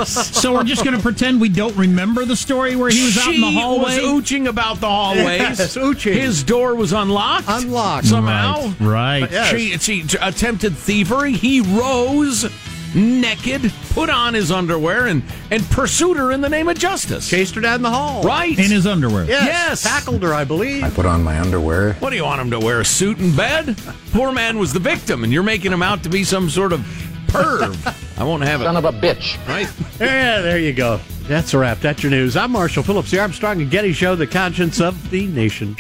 [0.04, 3.34] So we're just going to pretend we don't remember the story where he was out
[3.34, 3.84] in the She hallway.
[3.84, 5.24] was ooching about the hallways.
[5.58, 6.14] Yes, ooching.
[6.14, 7.46] His door was unlocked.
[7.48, 8.06] Unlocked.
[8.06, 8.72] somehow.
[8.80, 9.30] Right, right.
[9.30, 9.50] Yes.
[9.50, 11.32] She, she attempted thievery.
[11.32, 12.46] He rose
[12.94, 17.28] naked, put on his underwear, and and pursued her in the name of justice.
[17.28, 18.22] Chased her down the hall.
[18.22, 18.56] Right.
[18.56, 19.24] in his underwear.
[19.24, 19.44] Yes.
[19.46, 19.82] Yes.
[19.82, 20.84] Tackled her, I believe.
[20.84, 21.94] I put on my underwear.
[21.94, 22.80] What do you want him to wear?
[22.80, 23.76] A suit in bed?
[24.12, 26.87] Poor man was the victim, and you're making him out to be some sort of
[27.35, 28.18] perv.
[28.18, 28.64] I won't have it.
[28.64, 29.37] Son of a bitch.
[29.49, 29.68] Right?
[30.01, 31.01] Yeah, there you go.
[31.23, 31.81] That's a wrap.
[31.81, 32.37] That's your news.
[32.37, 35.77] I'm Marshall Phillips, the Armstrong and Getty Show, the conscience of the nation.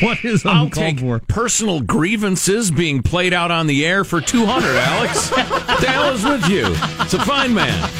[0.00, 1.18] What is I'll uncalled take for?
[1.18, 5.30] personal grievances being played out on the air for 200, Alex.
[5.30, 6.64] what the hell is with you?
[7.02, 7.90] It's a fine man.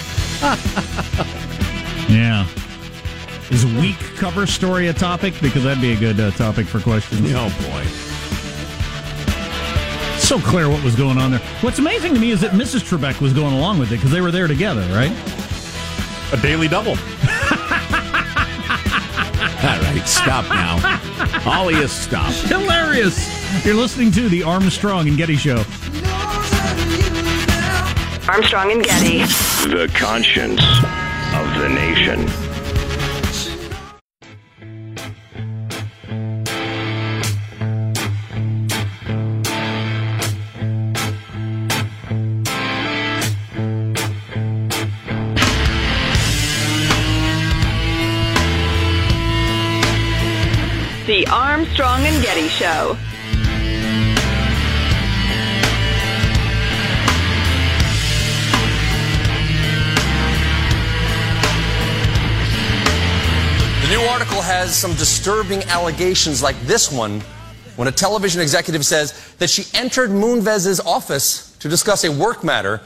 [2.09, 2.47] Yeah.
[3.51, 5.35] Is weak cover story a topic?
[5.43, 7.21] Because that'd be a good uh, topic for questions.
[7.35, 8.14] Oh, boy.
[10.25, 11.41] So clear what was going on there.
[11.61, 12.81] What's amazing to me is that Mrs.
[12.81, 15.13] Trebek was going along with it because they were there together, right?
[16.33, 16.93] A daily double.
[19.63, 20.81] All right, stop now.
[21.45, 22.33] All of you stop.
[22.49, 23.67] Hilarious.
[23.67, 25.63] You're listening to the Armstrong and Getty Show.
[28.27, 29.19] Armstrong and Getty.
[29.69, 30.63] The conscience
[31.35, 32.54] of the nation.
[52.35, 52.97] Show.
[63.81, 67.21] The new article has some disturbing allegations like this one
[67.77, 72.81] when a television executive says that she entered Moonves's office to discuss a work matter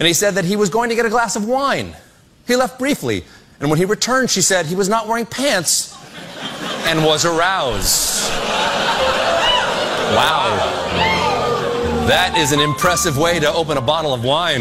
[0.00, 1.94] and he said that he was going to get a glass of wine.
[2.46, 3.24] He left briefly
[3.60, 5.95] and when he returned she said he was not wearing pants
[6.86, 8.30] and was aroused.
[10.14, 10.56] Wow.
[12.06, 14.60] That is an impressive way to open a bottle of wine.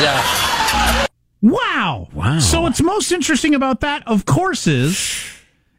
[0.00, 1.06] Yeah.
[1.42, 2.08] Wow.
[2.14, 2.38] Wow.
[2.38, 5.24] So what's most interesting about that, of course, is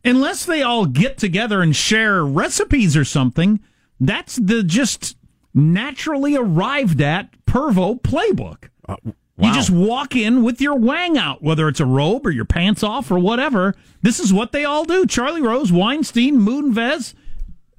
[0.05, 3.59] unless they all get together and share recipes or something,
[3.99, 5.17] that's the just
[5.53, 8.69] naturally arrived at Pervo playbook.
[8.87, 8.97] Uh,
[9.39, 12.81] You just walk in with your wang out, whether it's a robe or your pants
[12.81, 13.75] off or whatever.
[14.01, 15.05] This is what they all do.
[15.05, 17.13] Charlie Rose, Weinstein, Moonves,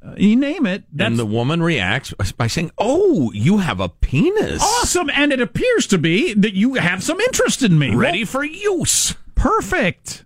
[0.01, 0.85] uh, you name it.
[0.93, 4.63] That's and the woman reacts by saying, "Oh, you have a penis.
[4.63, 5.11] awesome.
[5.11, 7.93] And it appears to be that you have some interest in me.
[7.95, 10.25] Ready Well, for use." perfect.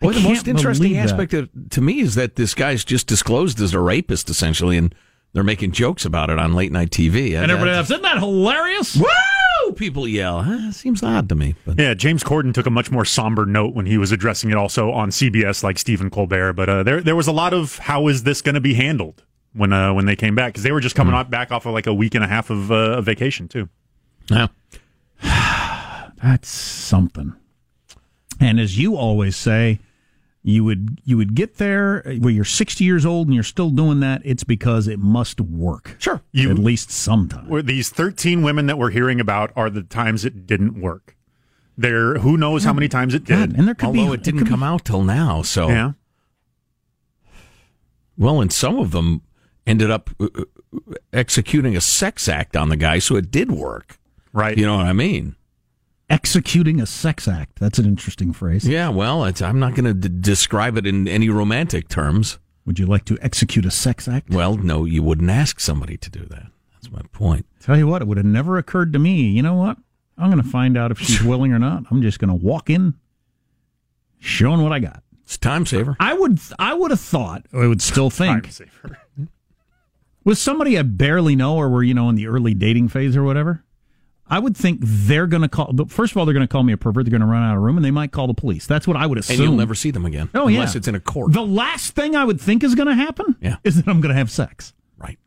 [0.00, 3.74] Boy, the most interesting aspect of, to me is that this guy's just disclosed as
[3.74, 4.94] a rapist, essentially, and
[5.32, 7.36] they're making jokes about it on late night TV.
[7.36, 8.94] And everybody else, isn't that hilarious?
[8.96, 9.06] Woo!
[9.78, 10.42] People yell.
[10.42, 11.54] Huh, seems odd to me.
[11.64, 14.56] But Yeah, James Corden took a much more somber note when he was addressing it
[14.56, 16.54] also on CBS, like Stephen Colbert.
[16.54, 19.22] But uh, there, there was a lot of how is this going to be handled
[19.52, 21.72] when uh, when they came back because they were just coming off back off of
[21.72, 23.68] like a week and a half of, uh, of vacation too.
[24.28, 24.48] yeah.
[26.22, 27.34] That's something.
[28.40, 29.78] And as you always say,
[30.48, 34.00] you would you would get there when you're 60 years old and you're still doing
[34.00, 34.22] that.
[34.24, 35.96] It's because it must work.
[35.98, 39.82] Sure, you, at least sometimes Where these thirteen women that we're hearing about are the
[39.82, 41.16] times it didn't work.
[41.76, 43.56] There, who knows how many times it did?
[43.56, 45.92] and there could Although be it didn't come out till now, so Yeah.
[48.16, 49.22] well, and some of them
[49.66, 50.44] ended up uh, uh,
[51.12, 53.98] executing a sex act on the guy, so it did work.
[54.32, 54.56] Right.
[54.58, 55.36] You know what I mean?
[56.10, 57.58] Executing a sex act.
[57.60, 58.66] That's an interesting phrase.
[58.66, 58.88] Yeah.
[58.88, 62.38] Well, it's, I'm not going to d- describe it in any romantic terms.
[62.64, 64.30] Would you like to execute a sex act?
[64.30, 66.46] Well, no, you wouldn't ask somebody to do that.
[66.74, 67.46] That's my point.
[67.60, 69.22] Tell you what, it would have never occurred to me.
[69.22, 69.76] You know what?
[70.16, 71.84] I'm going to find out if she's willing or not.
[71.90, 72.94] I'm just going to walk in
[74.18, 75.02] showing what I got.
[75.22, 75.94] It's a time saver.
[76.00, 78.98] I would I would have thought I would still think Time saver.
[80.24, 83.22] with somebody I barely know or we're you know in the early dating phase or
[83.22, 83.62] whatever.
[84.30, 85.72] I would think they're going to call.
[85.88, 87.04] First of all, they're going to call me a pervert.
[87.04, 88.66] They're going to run out of room, and they might call the police.
[88.66, 89.34] That's what I would assume.
[89.36, 90.28] And you'll never see them again.
[90.34, 91.32] Oh unless yeah, it's in a court.
[91.32, 93.56] The last thing I would think is going to happen Yeah.
[93.64, 94.74] is that I'm going to have sex.
[94.98, 95.18] Right.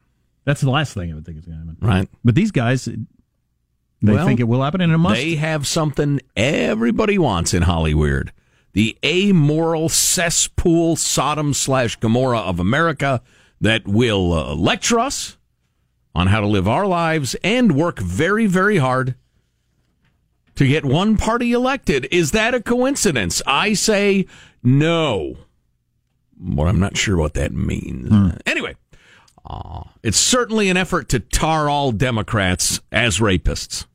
[0.46, 1.78] That's the last thing I would think is going to happen.
[1.82, 2.10] Right.
[2.24, 5.16] But these guys, they Well, think it will happen, and it must.
[5.22, 8.32] They have something everybody wants in Hollywood.
[8.74, 13.22] The amoral cesspool Sodom slash Gomorrah of America
[13.60, 15.38] that will uh, lecture us
[16.14, 19.16] on how to live our lives and work very, very hard
[20.56, 22.08] to get one party elected.
[22.12, 23.42] Is that a coincidence?
[23.48, 24.26] I say
[24.62, 25.38] no.
[26.38, 28.12] But I'm not sure what that means.
[28.46, 28.76] Anyway,
[29.46, 33.86] uh, it's certainly an effort to tar all Democrats as rapists.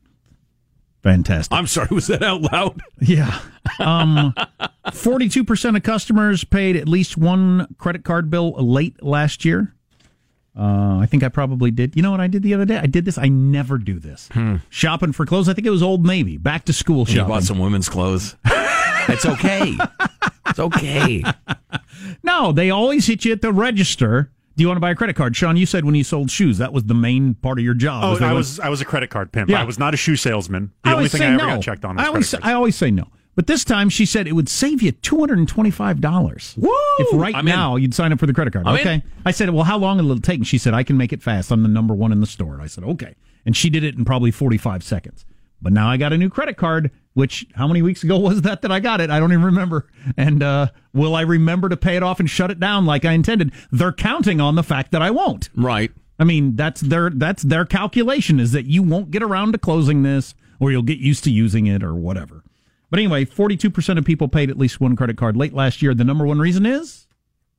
[1.02, 1.56] Fantastic.
[1.56, 2.82] I'm sorry, was that out loud?
[3.00, 3.40] Yeah.
[3.78, 4.34] Um,
[4.86, 9.75] 42% of customers paid at least one credit card bill late last year.
[10.58, 11.94] Uh, I think I probably did.
[11.96, 12.78] You know what I did the other day?
[12.78, 13.18] I did this.
[13.18, 14.28] I never do this.
[14.70, 15.48] Shopping for clothes.
[15.48, 16.38] I think it was Old Navy.
[16.38, 17.10] Back to school Hmm.
[17.10, 17.28] You shopping.
[17.34, 18.36] bought some women's clothes.
[18.44, 19.76] it's okay.
[20.48, 21.22] It's okay.
[22.22, 24.30] No, they always hit you at the register.
[24.56, 25.34] Do you want to buy a credit card?
[25.36, 28.04] Sean, you said when you sold shoes, that was the main part of your job.
[28.04, 29.50] Oh, they I went- was I was a credit card pimp.
[29.50, 29.60] Yeah.
[29.60, 30.72] I was not a shoe salesman.
[30.84, 31.46] The I only thing I ever no.
[31.56, 33.08] got checked on I was always, credit I always say no.
[33.36, 36.54] But this time she said it would save you two hundred and twenty-five dollars.
[36.56, 36.70] Woo!
[36.98, 37.54] If right I'm in.
[37.54, 38.66] now you'd sign up for the credit card.
[38.66, 38.94] I'm okay.
[38.94, 39.02] in.
[39.24, 40.38] I said, well, how long will it take?
[40.38, 41.52] And she said, I can make it fast.
[41.52, 42.54] I'm the number one in the store.
[42.54, 43.14] And I said, okay.
[43.44, 45.24] And she did it in probably forty-five seconds.
[45.62, 46.90] But now I got a new credit card.
[47.12, 49.10] Which how many weeks ago was that that I got it?
[49.10, 49.86] I don't even remember.
[50.16, 53.12] And uh, will I remember to pay it off and shut it down like I
[53.12, 53.52] intended?
[53.70, 55.50] They're counting on the fact that I won't.
[55.54, 55.92] Right.
[56.18, 60.02] I mean, that's their that's their calculation is that you won't get around to closing
[60.02, 62.42] this, or you'll get used to using it, or whatever.
[62.90, 65.94] But anyway, forty-two percent of people paid at least one credit card late last year.
[65.94, 67.06] The number one reason is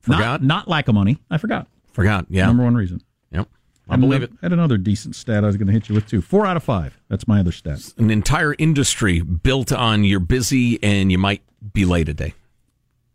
[0.00, 0.20] Forgot?
[0.20, 1.18] not, not lack of money.
[1.30, 1.66] I forgot.
[1.92, 2.26] Forgot.
[2.30, 2.46] Yeah.
[2.46, 3.02] Number one reason.
[3.32, 3.48] Yep.
[3.88, 4.38] I Had believe another, it.
[4.42, 6.22] Had another decent stat I was going to hit you with too.
[6.22, 6.98] Four out of five.
[7.08, 7.92] That's my other stat.
[7.98, 12.34] An entire industry built on you're busy and you might be late a day.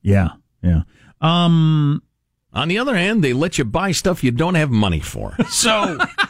[0.01, 0.29] Yeah,
[0.61, 0.81] yeah.
[1.21, 2.03] Um,
[2.53, 5.35] On the other hand, they let you buy stuff you don't have money for.
[5.49, 6.22] So, a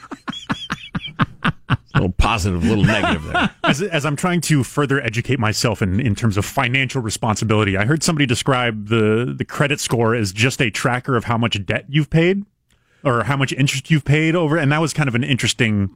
[2.03, 3.49] little positive, a little negative there.
[3.63, 7.85] As, as I'm trying to further educate myself in, in terms of financial responsibility, I
[7.85, 11.85] heard somebody describe the, the credit score as just a tracker of how much debt
[11.87, 12.43] you've paid
[13.05, 14.57] or how much interest you've paid over.
[14.57, 15.95] And that was kind of an interesting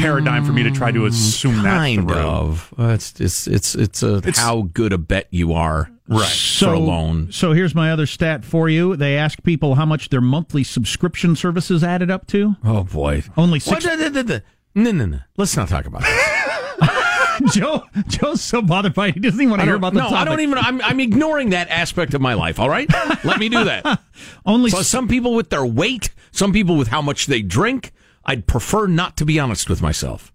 [0.00, 1.76] paradigm for me to try to assume that.
[1.76, 2.16] Kind through.
[2.18, 2.74] of.
[2.78, 6.26] Uh, It's it's it's it's a how good a bet you are Right.
[6.26, 7.30] for a loan.
[7.32, 8.96] So here's my other stat for you.
[8.96, 12.56] They asked people how much their monthly subscription services added up to.
[12.64, 13.24] Oh boy.
[13.36, 13.82] Only What?
[13.82, 13.84] six.
[13.84, 14.40] Da- da- da- da-
[14.74, 15.18] No, no, no.
[15.36, 17.54] Let's not talk about this.
[17.54, 19.14] Joe, Joe's so bothered by it.
[19.14, 20.18] He doesn't even want to hear about the no, topic.
[20.18, 20.58] I don't even.
[20.58, 22.58] I'm, I'm ignoring that aspect of my life.
[22.58, 22.88] All right,
[23.24, 24.00] let me do that.
[24.46, 27.92] Only so some people with their weight, some people with how much they drink.
[28.24, 30.32] I'd prefer not to be honest with myself,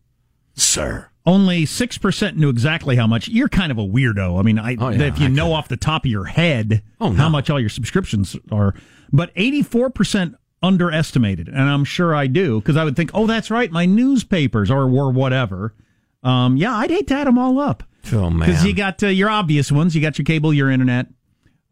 [0.55, 1.09] sir.
[1.25, 3.27] Only six percent knew exactly how much.
[3.27, 4.39] You're kind of a weirdo.
[4.39, 6.83] I mean, I, Oh, yeah, if you I know off the top of your head
[7.01, 7.15] Oh, no.
[7.15, 8.73] how much all your subscriptions are,
[9.11, 13.51] but eighty-four percent underestimated, and I'm sure I do because I would think, oh, that's
[13.51, 15.75] right, my newspapers or or whatever.
[16.23, 19.29] Um, yeah, I'd hate to add them all up Oh because you got uh, your
[19.29, 19.93] obvious ones.
[19.93, 21.07] You got your cable, your internet,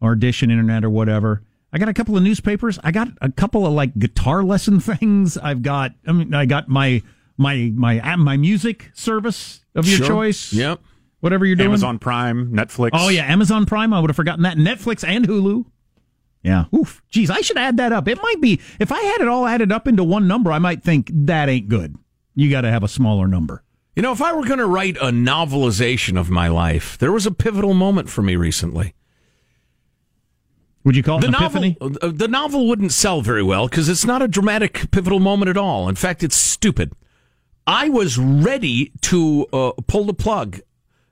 [0.00, 1.42] or dish and internet or whatever.
[1.72, 2.78] I got a couple of newspapers.
[2.84, 5.38] I got a couple of like guitar lesson things.
[5.38, 5.92] I've got.
[6.06, 7.02] I mean, I got my
[7.38, 10.06] my my my music service of your Sure.
[10.06, 10.52] choice.
[10.52, 10.80] Yep.
[11.20, 11.68] Whatever you're doing.
[11.68, 12.90] Amazon Prime, Netflix.
[12.92, 13.92] Oh yeah, Amazon Prime.
[13.94, 14.56] I would have forgotten that.
[14.58, 15.64] Netflix and Hulu.
[16.42, 16.64] Yeah.
[16.74, 17.02] Oof.
[17.08, 18.08] Geez, I should add that up.
[18.08, 20.82] It might be if I had it all added up into one number, I might
[20.82, 21.96] think that ain't good.
[22.34, 23.62] You got to have a smaller number.
[23.94, 27.26] You know, if I were going to write a novelization of my life, there was
[27.26, 28.94] a pivotal moment for me recently.
[30.84, 34.04] Would you call it The novel, uh, the novel wouldn't sell very well because it's
[34.04, 35.88] not a dramatic, pivotal moment at all.
[35.88, 36.92] In fact, it's stupid.
[37.66, 40.60] I was ready to uh, pull the plug,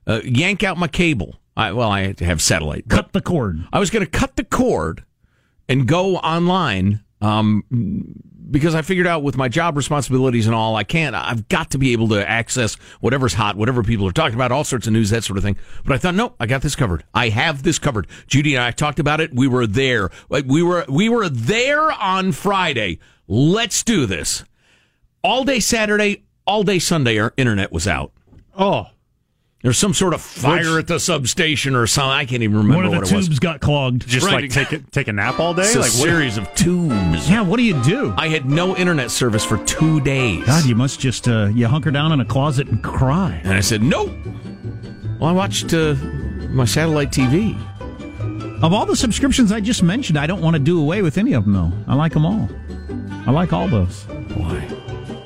[0.05, 1.35] uh, yank out my cable.
[1.55, 2.89] I, well, I have satellite.
[2.89, 3.65] Cut the cord.
[3.71, 5.05] I was going to cut the cord
[5.71, 7.63] and go online um,
[8.49, 11.15] because I figured out with my job responsibilities and all, I can't.
[11.15, 14.65] I've got to be able to access whatever's hot, whatever people are talking about, all
[14.65, 15.55] sorts of news, that sort of thing.
[15.85, 17.05] But I thought, no, I got this covered.
[17.13, 18.07] I have this covered.
[18.27, 19.33] Judy and I talked about it.
[19.33, 20.09] We were there.
[20.29, 22.99] We were we were there on Friday.
[23.29, 24.43] Let's do this.
[25.23, 28.11] All day Saturday, all day Sunday, our internet was out.
[28.57, 28.87] Oh.
[29.63, 32.09] There's some sort of fire at the substation or something.
[32.11, 32.93] I can't even remember what it was.
[32.93, 33.27] One of the what it was.
[33.27, 34.07] tubes got clogged.
[34.07, 34.41] Just Right.
[34.41, 35.61] like take a, take a nap all day?
[35.61, 37.29] It's like what- series of tubes.
[37.29, 37.41] Yeah.
[37.41, 38.11] What do you do?
[38.17, 40.45] I had no internet service for two days.
[40.45, 43.39] God, you must just uh, you hunker down in a closet and cry.
[43.43, 44.11] And I said, nope.
[45.19, 45.93] Well, I watched uh,
[46.49, 47.55] my satellite TV.
[48.63, 51.33] Of all the subscriptions I just mentioned, I don't want to do away with any
[51.33, 51.71] of them, though.
[51.87, 52.49] I like them all.
[53.27, 54.03] I like all those.
[54.05, 54.80] Boy.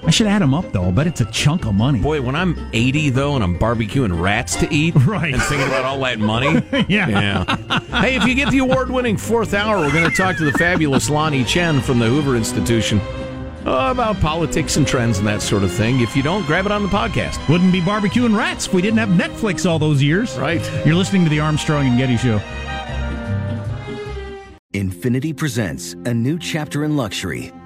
[0.05, 0.87] I should add them up, though.
[0.87, 1.99] I bet it's a chunk of money.
[1.99, 5.33] Boy, when I'm 80, though, and I'm barbecuing rats to eat right.
[5.33, 6.61] and thinking about all that money.
[6.87, 7.07] yeah.
[7.09, 7.79] yeah.
[8.01, 10.53] Hey, if you get the award winning fourth hour, we're going to talk to the
[10.53, 12.99] fabulous Lanhee Chen from the Hoover Institution
[13.65, 15.99] uh, about politics and trends and that sort of thing.
[16.01, 17.47] If you don't, grab it on the podcast.
[17.49, 20.37] Wouldn't be barbecuing rats if we didn't have Netflix all those years.
[20.37, 20.61] Right.
[20.85, 22.39] You're listening to the Armstrong and Getty Show.
[24.73, 27.51] Infiniti presents a new chapter in luxury,